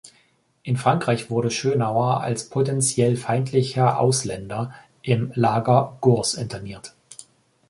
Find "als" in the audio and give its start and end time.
2.21-2.49